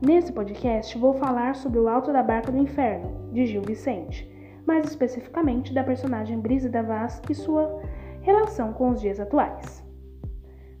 Nesse 0.00 0.32
podcast 0.32 0.96
vou 0.96 1.12
falar 1.12 1.54
sobre 1.54 1.78
o 1.78 1.86
Alto 1.86 2.10
da 2.10 2.22
Barca 2.22 2.50
do 2.50 2.56
Inferno, 2.56 3.30
de 3.32 3.44
Gil 3.44 3.60
Vicente, 3.60 4.26
mais 4.66 4.86
especificamente 4.86 5.74
da 5.74 5.84
personagem 5.84 6.40
Brígida 6.40 6.82
Vaz 6.82 7.20
e 7.28 7.34
sua 7.34 7.82
relação 8.22 8.72
com 8.72 8.88
os 8.88 9.00
dias 9.02 9.20
atuais. 9.20 9.84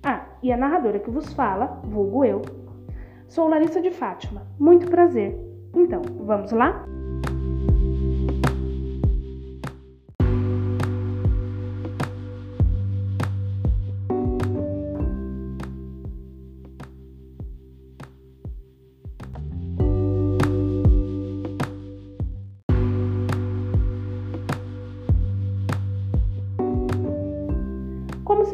Ah, 0.02 0.24
e 0.42 0.50
a 0.50 0.56
narradora 0.56 0.98
que 0.98 1.10
vos 1.10 1.34
fala, 1.34 1.82
vulgo 1.84 2.24
eu, 2.24 2.40
sou 3.28 3.46
Larissa 3.46 3.82
de 3.82 3.90
Fátima. 3.90 4.46
Muito 4.58 4.90
prazer. 4.90 5.38
Então, 5.74 6.00
vamos 6.24 6.50
lá? 6.50 6.82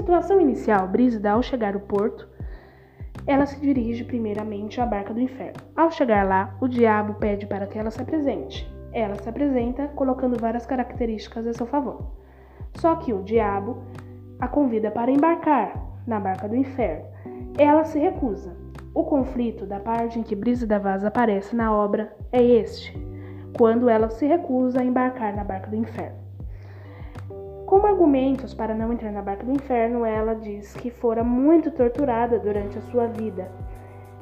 Situação 0.06 0.40
inicial, 0.40 0.86
Brígida, 0.86 1.32
ao 1.32 1.42
chegar 1.42 1.74
ao 1.74 1.80
porto, 1.80 2.28
ela 3.26 3.44
se 3.44 3.60
dirige 3.60 4.04
primeiramente 4.04 4.80
à 4.80 4.86
barca 4.86 5.12
do 5.12 5.20
inferno. 5.20 5.60
Ao 5.74 5.90
chegar 5.90 6.24
lá, 6.24 6.56
o 6.60 6.68
diabo 6.68 7.14
pede 7.14 7.44
para 7.44 7.66
que 7.66 7.76
ela 7.76 7.90
se 7.90 8.00
apresente. 8.00 8.72
Ela 8.92 9.16
se 9.16 9.28
apresenta 9.28 9.88
colocando 9.88 10.40
várias 10.40 10.64
características 10.64 11.44
a 11.44 11.52
seu 11.52 11.66
favor. 11.66 12.12
Só 12.74 12.94
que 12.94 13.12
o 13.12 13.24
diabo 13.24 13.82
a 14.38 14.46
convida 14.46 14.92
para 14.92 15.10
embarcar 15.10 15.74
na 16.06 16.20
barca 16.20 16.48
do 16.48 16.54
inferno. 16.54 17.04
Ela 17.58 17.84
se 17.84 17.98
recusa. 17.98 18.56
O 18.94 19.02
conflito 19.02 19.66
da 19.66 19.80
parte 19.80 20.20
em 20.20 20.22
que 20.22 20.36
Brígida 20.36 20.78
Vaz 20.78 21.04
aparece 21.04 21.56
na 21.56 21.74
obra 21.74 22.16
é 22.30 22.40
este, 22.40 22.96
quando 23.58 23.88
ela 23.88 24.08
se 24.08 24.24
recusa 24.24 24.80
a 24.80 24.84
embarcar 24.84 25.34
na 25.34 25.42
barca 25.42 25.68
do 25.68 25.74
inferno. 25.74 26.25
Como 27.66 27.84
argumentos 27.84 28.54
para 28.54 28.76
não 28.76 28.92
entrar 28.92 29.10
na 29.10 29.20
barca 29.20 29.44
do 29.44 29.50
inferno, 29.50 30.04
ela 30.04 30.34
diz 30.34 30.72
que 30.74 30.88
fora 30.88 31.24
muito 31.24 31.68
torturada 31.72 32.38
durante 32.38 32.78
a 32.78 32.82
sua 32.82 33.08
vida 33.08 33.50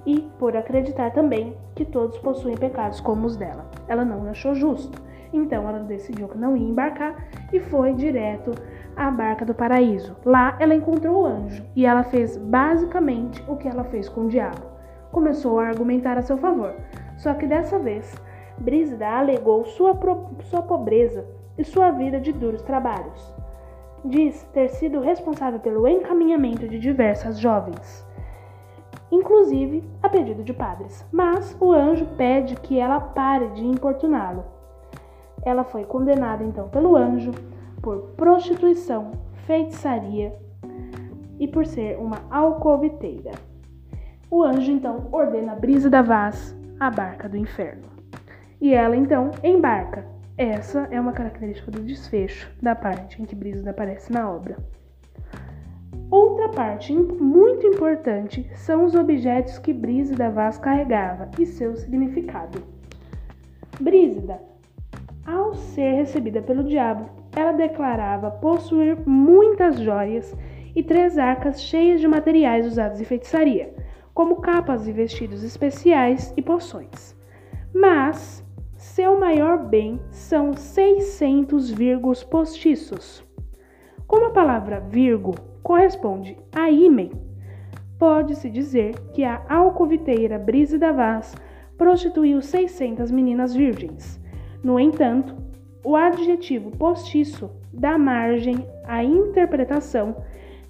e 0.06 0.22
por 0.38 0.56
acreditar 0.56 1.10
também 1.10 1.54
que 1.74 1.84
todos 1.84 2.16
possuem 2.18 2.56
pecados 2.56 3.00
como 3.00 3.26
os 3.26 3.36
dela. 3.36 3.70
Ela 3.86 4.02
não 4.02 4.26
achou 4.30 4.54
justo, 4.54 4.98
então 5.30 5.68
ela 5.68 5.80
decidiu 5.80 6.26
que 6.26 6.38
não 6.38 6.56
ia 6.56 6.66
embarcar 6.66 7.28
e 7.52 7.60
foi 7.60 7.92
direto 7.92 8.52
à 8.96 9.10
barca 9.10 9.44
do 9.44 9.54
paraíso. 9.54 10.16
Lá 10.24 10.56
ela 10.58 10.74
encontrou 10.74 11.22
o 11.22 11.26
anjo 11.26 11.66
e 11.76 11.84
ela 11.84 12.02
fez 12.02 12.38
basicamente 12.38 13.44
o 13.46 13.56
que 13.56 13.68
ela 13.68 13.84
fez 13.84 14.08
com 14.08 14.22
o 14.22 14.28
diabo. 14.28 14.62
Começou 15.12 15.60
a 15.60 15.68
argumentar 15.68 16.16
a 16.16 16.22
seu 16.22 16.38
favor, 16.38 16.74
só 17.18 17.34
que 17.34 17.46
dessa 17.46 17.78
vez 17.78 18.14
Brígida 18.56 19.06
alegou 19.06 19.66
sua, 19.66 19.98
sua 20.44 20.62
pobreza 20.62 21.26
e 21.58 21.64
sua 21.64 21.90
vida 21.90 22.20
de 22.20 22.32
duros 22.32 22.62
trabalhos. 22.62 23.33
Diz 24.04 24.42
ter 24.52 24.68
sido 24.68 25.00
responsável 25.00 25.58
pelo 25.60 25.88
encaminhamento 25.88 26.68
de 26.68 26.78
diversas 26.78 27.38
jovens, 27.38 28.06
inclusive 29.10 29.82
a 30.02 30.10
pedido 30.10 30.44
de 30.44 30.52
padres, 30.52 31.06
mas 31.10 31.56
o 31.58 31.72
anjo 31.72 32.04
pede 32.16 32.54
que 32.56 32.78
ela 32.78 33.00
pare 33.00 33.48
de 33.48 33.64
importuná-lo. 33.64 34.44
Ela 35.42 35.64
foi 35.64 35.84
condenada 35.84 36.44
então 36.44 36.68
pelo 36.68 36.94
anjo 36.94 37.30
por 37.80 38.10
prostituição, 38.16 39.12
feitiçaria 39.46 40.38
e 41.38 41.48
por 41.48 41.64
ser 41.64 41.98
uma 41.98 42.18
alcoviteira. 42.30 43.32
O 44.30 44.42
anjo 44.42 44.70
então 44.70 45.08
ordena 45.12 45.52
a 45.52 45.56
brisa 45.56 45.88
da 45.88 46.02
vaz 46.02 46.54
à 46.78 46.90
barca 46.90 47.26
do 47.26 47.38
inferno. 47.38 47.84
E 48.60 48.74
ela 48.74 48.96
então 48.96 49.30
embarca 49.42 50.13
essa 50.36 50.88
é 50.90 51.00
uma 51.00 51.12
característica 51.12 51.70
do 51.70 51.80
desfecho 51.80 52.50
da 52.60 52.74
parte 52.74 53.22
em 53.22 53.24
que 53.24 53.36
Brígida 53.36 53.70
aparece 53.70 54.12
na 54.12 54.28
obra. 54.28 54.56
Outra 56.10 56.48
parte 56.48 56.92
muito 56.92 57.66
importante 57.66 58.48
são 58.54 58.84
os 58.84 58.94
objetos 58.94 59.58
que 59.58 59.72
Brígida 59.72 60.30
Vaz 60.30 60.58
carregava 60.58 61.30
e 61.38 61.46
seu 61.46 61.76
significado. 61.76 62.62
Brígida, 63.80 64.40
ao 65.24 65.54
ser 65.54 65.94
recebida 65.94 66.42
pelo 66.42 66.64
diabo, 66.64 67.08
ela 67.34 67.52
declarava 67.52 68.30
possuir 68.30 68.98
muitas 69.06 69.78
joias 69.78 70.36
e 70.74 70.82
três 70.82 71.16
arcas 71.16 71.62
cheias 71.62 72.00
de 72.00 72.08
materiais 72.08 72.66
usados 72.66 73.00
em 73.00 73.04
feitiçaria, 73.04 73.72
como 74.12 74.40
capas 74.40 74.86
e 74.88 74.92
vestidos 74.92 75.44
especiais 75.44 76.34
e 76.36 76.42
poções. 76.42 77.16
Mas 77.72 78.44
seu 78.76 79.18
maior 79.18 79.58
bem 79.58 80.00
são 80.10 80.52
600 80.54 81.70
vírgulos 81.70 82.22
postiços. 82.22 83.24
Como 84.06 84.26
a 84.26 84.30
palavra 84.30 84.80
virgo 84.80 85.34
corresponde 85.62 86.36
a 86.52 86.70
ímen, 86.70 87.10
pode-se 87.98 88.50
dizer 88.50 88.94
que 89.12 89.24
a 89.24 89.42
alcoviteira 89.48 90.38
Brise 90.38 90.78
da 90.78 90.92
Vaz 90.92 91.34
prostituiu 91.76 92.42
600 92.42 93.10
meninas 93.10 93.54
virgens. 93.54 94.20
No 94.62 94.78
entanto, 94.78 95.36
o 95.84 95.96
adjetivo 95.96 96.70
postiço 96.70 97.50
dá 97.72 97.96
margem 97.98 98.66
à 98.84 99.02
interpretação 99.04 100.16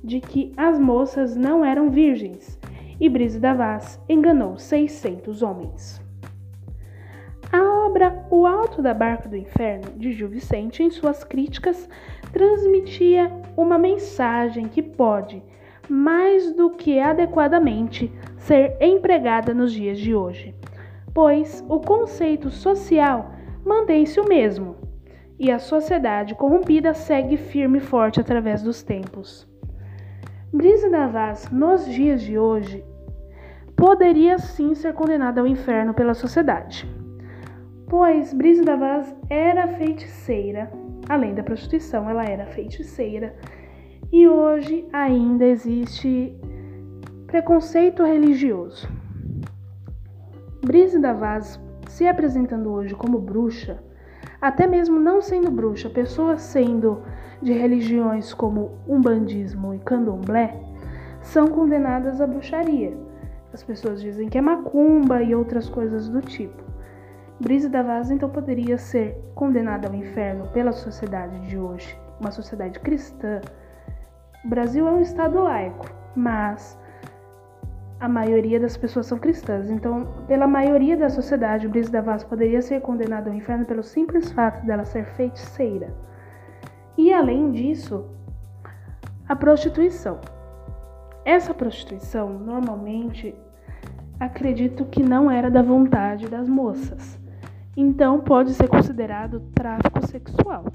de 0.03 0.21
que 0.21 0.53
as 0.57 0.79
moças 0.79 1.35
não 1.35 1.65
eram 1.65 1.91
virgens 1.91 2.59
e 3.01 3.09
Brise 3.09 3.41
da 3.41 3.55
Vaz 3.55 4.01
enganou 4.09 4.59
600 4.59 5.43
homens. 5.43 6.04
Obra 7.95 8.27
O 8.29 8.45
Alto 8.45 8.83
da 8.83 8.93
Barca 8.93 9.29
do 9.29 9.37
Inferno, 9.37 9.93
de 9.97 10.11
Gil 10.11 10.29
Vicente, 10.29 10.83
em 10.83 10.91
suas 10.91 11.23
críticas, 11.23 11.89
transmitia 12.33 13.31
uma 13.57 13.79
mensagem 13.79 14.67
que 14.67 14.83
pode, 14.83 15.41
mais 15.89 16.53
do 16.57 16.71
que 16.71 16.99
adequadamente, 16.99 18.11
ser 18.37 18.77
empregada 18.81 19.55
nos 19.55 19.73
dias 19.73 19.97
de 19.97 20.13
hoje, 20.13 20.57
pois 21.15 21.65
o 21.69 21.79
conceito 21.79 22.51
social 22.51 23.31
mantém-se 23.65 24.19
o 24.19 24.29
mesmo 24.29 24.75
e 25.39 25.53
a 25.53 25.61
sociedade 25.61 26.35
corrompida 26.35 26.95
segue 26.95 27.37
firme 27.37 27.79
e 27.79 27.81
forte 27.81 28.19
através 28.19 28.61
dos 28.61 28.83
tempos. 28.83 29.47
Brisa 30.53 30.91
da 30.91 31.07
Vaz, 31.07 31.49
nos 31.49 31.87
dias 31.87 32.23
de 32.23 32.37
hoje, 32.37 32.85
poderia 33.77 34.37
sim 34.37 34.75
ser 34.75 34.95
condenada 34.95 35.41
ao 35.41 35.47
inferno 35.47 35.95
pela 35.95 36.13
sociedade 36.13 37.04
pois 37.97 38.35
Brisa 38.35 38.65
da 38.65 38.75
Vaz 38.75 39.15
era 39.31 39.69
feiticeira, 39.69 40.69
além 41.09 41.33
da 41.33 41.45
prostituição, 41.45 42.11
ela 42.11 42.25
era 42.25 42.45
feiticeira, 42.45 43.33
e 44.11 44.27
hoje 44.27 44.85
ainda 44.93 45.45
existe 45.45 46.37
preconceito 47.29 48.03
religioso. 48.03 48.89
Brisa 50.61 50.99
da 50.99 51.13
Vaz 51.13 51.61
se 51.87 52.05
apresentando 52.05 52.73
hoje 52.73 52.97
como 52.97 53.21
bruxa, 53.21 53.81
até 54.41 54.67
mesmo 54.67 54.99
não 54.99 55.23
sendo 55.23 55.49
bruxa, 55.49 55.89
pessoas 55.89 56.43
sendo 56.43 57.01
de 57.41 57.53
religiões 57.53 58.35
como 58.35 58.73
umbandismo 58.89 59.73
e 59.73 59.79
candomblé, 59.79 60.61
são 61.23 61.47
condenadas 61.47 62.21
à 62.21 62.27
bruxaria. 62.27 62.93
As 63.53 63.63
pessoas 63.63 64.03
dizem 64.03 64.29
que 64.29 64.37
é 64.37 64.41
macumba 64.41 65.23
e 65.23 65.33
outras 65.33 65.69
coisas 65.69 66.09
do 66.09 66.21
tipo. 66.21 66.74
Brisa 67.41 67.69
da 67.69 67.83
Vaz 67.83 68.11
então 68.11 68.31
poderia 68.31 68.79
ser 68.79 69.21
condenada 69.35 69.89
ao 69.89 69.95
inferno 69.95 70.47
pela 70.49 70.71
sociedade 70.71 71.37
de 71.49 71.59
hoje, 71.59 71.99
uma 72.21 72.31
sociedade 72.31 72.79
cristã. 72.79 73.41
O 74.45 74.49
Brasil 74.49 74.87
é 74.87 74.93
um 74.93 75.01
estado 75.01 75.43
laico, 75.43 75.91
mas 76.15 76.79
a 77.99 78.09
maioria 78.09 78.61
das 78.61 78.77
pessoas 78.77 79.07
são 79.07 79.19
cristãs. 79.19 79.69
Então, 79.69 80.07
pela 80.29 80.47
maioria 80.47 80.97
da 80.97 81.11
sociedade, 81.11 81.67
Brisa 81.67 81.91
da 81.91 82.01
Vaz 82.01 82.23
poderia 82.23 82.63
ser 82.63 82.81
condenada 82.81 83.31
ao 83.31 83.37
inferno 83.37 83.65
pelo 83.65 83.83
simples 83.83 84.31
fato 84.31 84.65
dela 84.65 84.85
ser 84.85 85.05
feiticeira. 85.05 85.93
E 86.97 87.13
além 87.13 87.51
disso, 87.51 88.07
a 89.29 89.35
prostituição. 89.35 90.21
Essa 91.25 91.53
prostituição 91.53 92.39
normalmente 92.39 93.35
acredito 94.21 94.85
que 94.85 95.03
não 95.03 95.29
era 95.29 95.51
da 95.51 95.63
vontade 95.63 96.29
das 96.29 96.49
moças 96.49 97.24
então 97.77 98.21
pode 98.21 98.55
ser 98.55 98.69
considerado 98.69 99.41
tráfico 99.55 100.07
sexual. 100.07 100.67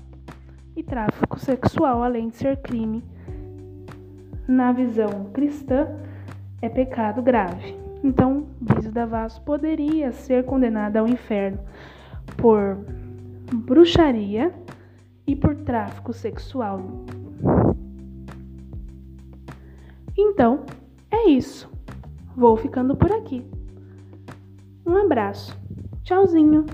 E 0.75 0.83
tráfico 0.83 1.39
sexual, 1.39 2.03
além 2.03 2.29
de 2.29 2.37
ser 2.37 2.57
crime, 2.57 3.03
na 4.47 4.71
visão 4.71 5.25
cristã, 5.33 5.87
é 6.61 6.69
pecado 6.69 7.21
grave. 7.21 7.77
Então, 8.03 8.47
da 8.93 9.05
Vaz 9.05 9.37
poderia 9.39 10.11
ser 10.11 10.45
condenada 10.45 10.99
ao 10.99 11.07
inferno 11.07 11.59
por 12.37 12.77
bruxaria 13.53 14.53
e 15.27 15.35
por 15.35 15.55
tráfico 15.55 16.13
sexual. 16.13 16.81
Então, 20.17 20.65
é 21.11 21.29
isso. 21.29 21.69
Vou 22.35 22.55
ficando 22.57 22.95
por 22.95 23.11
aqui. 23.11 23.45
Um 24.85 24.95
abraço. 24.95 25.57
Tchauzinho. 26.03 26.65